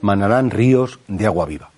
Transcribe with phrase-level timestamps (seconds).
[0.00, 1.70] Manarán ríos de agua viva.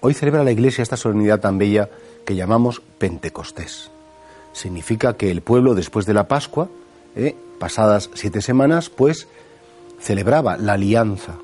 [0.00, 1.88] Hoy celebra la Iglesia esta solemnidad tan bella
[2.24, 3.90] que llamamos Pentecostés.
[4.52, 6.68] Significa que el pueblo después de la Pascua,
[7.14, 9.28] eh, pasadas siete semanas, pues
[10.00, 11.36] celebraba la alianza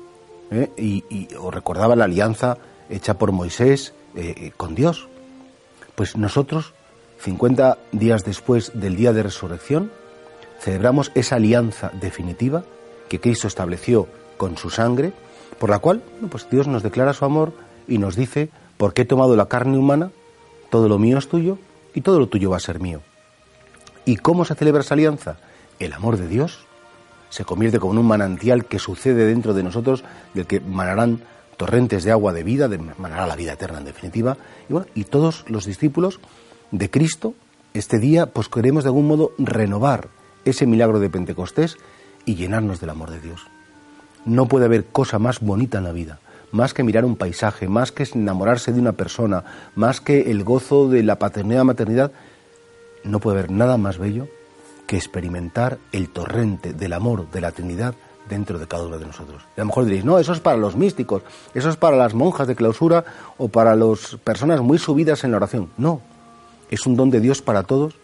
[0.51, 2.57] eh, y, o recordaba la alianza
[2.89, 5.07] hecha por Moisés eh, con Dios.
[5.95, 6.73] Pues nosotros,
[7.19, 9.91] 50 días después del día de resurrección,
[10.59, 12.63] celebramos esa alianza definitiva
[13.09, 15.13] que Cristo estableció con su sangre
[15.63, 17.53] por la cual pues Dios nos declara su amor
[17.87, 20.11] y nos dice, porque he tomado la carne humana,
[20.69, 21.57] todo lo mío es tuyo
[21.93, 22.99] y todo lo tuyo va a ser mío.
[24.03, 25.37] ¿Y cómo se celebra esa alianza?
[25.79, 26.65] El amor de Dios
[27.29, 30.03] se convierte como en un manantial que sucede dentro de nosotros,
[30.33, 31.21] del que manarán
[31.55, 34.35] torrentes de agua de vida, de manará la vida eterna en definitiva.
[34.67, 36.19] Y, bueno, y todos los discípulos
[36.71, 37.35] de Cristo,
[37.73, 40.09] este día, pues queremos de algún modo renovar
[40.43, 41.77] ese milagro de Pentecostés
[42.25, 43.47] y llenarnos del amor de Dios.
[44.25, 46.19] No puede haber cosa más bonita en la vida,
[46.51, 49.43] más que mirar un paisaje, más que enamorarse de una persona,
[49.75, 52.11] más que el gozo de la paternidad, maternidad.
[53.03, 54.27] No puede haber nada más bello
[54.87, 57.95] que experimentar el torrente del amor de la Trinidad
[58.29, 59.41] dentro de cada uno de nosotros.
[59.57, 62.13] Y a lo mejor diréis, no, eso es para los místicos, eso es para las
[62.13, 63.03] monjas de clausura
[63.37, 65.69] o para las personas muy subidas en la oración.
[65.77, 66.01] No,
[66.69, 67.95] es un don de Dios para todos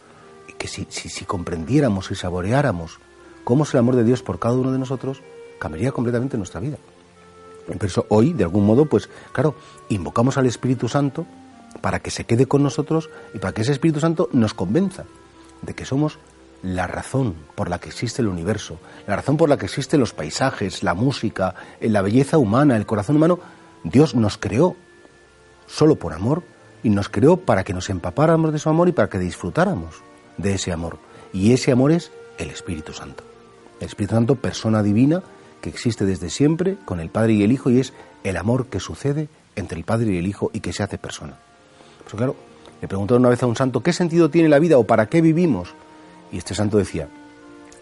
[0.48, 3.00] y que si, si, si comprendiéramos y saboreáramos
[3.44, 5.22] cómo es el amor de Dios por cada uno de nosotros,
[5.60, 6.78] cambiaría completamente nuestra vida.
[7.68, 9.56] Por eso hoy, de algún modo, pues claro,
[9.90, 11.28] invocamos al Espíritu Santo
[11.82, 15.06] para que se quede con nosotros y para que ese Espíritu Santo nos convenza
[15.62, 16.18] de que somos
[16.64, 20.14] la razón por la que existe el universo, la razón por la que existen los
[20.14, 23.40] paisajes, la música, la belleza humana, el corazón humano.
[23.84, 24.76] Dios nos creó
[25.68, 26.44] solo por amor
[26.84, 30.02] y nos creó para que nos empapáramos de su amor y para que disfrutáramos
[30.38, 30.98] de ese amor.
[31.32, 33.24] Y ese amor es el Espíritu Santo.
[33.80, 35.22] El Espíritu Santo, persona divina,
[35.62, 37.94] que existe desde siempre con el Padre y el Hijo y es
[38.24, 41.38] el amor que sucede entre el Padre y el Hijo y que se hace persona.
[42.04, 42.36] Pues claro,
[42.82, 45.22] le preguntaron una vez a un santo, ¿qué sentido tiene la vida o para qué
[45.22, 45.74] vivimos?
[46.32, 47.08] Y este santo decía,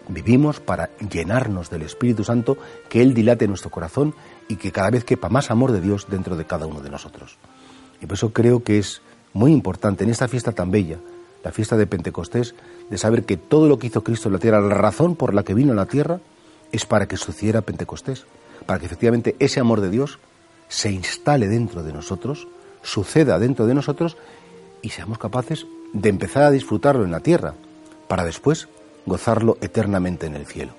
[0.08, 2.56] vivimos para llenarnos del Espíritu Santo,
[2.88, 4.14] que Él dilate nuestro corazón
[4.48, 7.36] y que cada vez quepa más amor de Dios dentro de cada uno de nosotros.
[8.00, 9.02] Y por eso creo que es
[9.32, 10.98] muy importante en esta fiesta tan bella,
[11.44, 12.54] la fiesta de Pentecostés,
[12.90, 15.44] de saber que todo lo que hizo Cristo en la tierra, la razón por la
[15.44, 16.20] que vino a la tierra,
[16.72, 18.24] es para que sucediera Pentecostés,
[18.66, 20.18] para que efectivamente ese amor de Dios
[20.68, 22.46] se instale dentro de nosotros,
[22.82, 24.16] suceda dentro de nosotros
[24.82, 27.54] y seamos capaces de empezar a disfrutarlo en la tierra,
[28.08, 28.68] para después
[29.06, 30.72] gozarlo eternamente en el cielo.